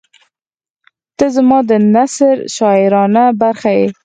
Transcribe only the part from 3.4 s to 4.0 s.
برخه یې.